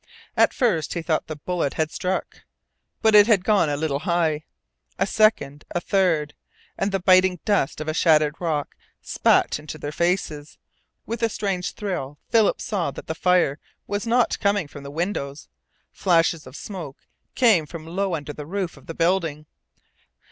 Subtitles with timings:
[0.35, 2.39] At first he thought the bullet had struck.
[3.03, 4.45] But it had gone a little high.
[4.97, 6.33] A second a third
[6.75, 10.57] and the biting dust of a shattered rock spat into their faces.
[11.05, 15.49] With a strange thrill Philip saw that the fire was not coming from the windows.
[15.91, 17.05] Flashes of smoke
[17.35, 19.45] came from low under the roof of the building.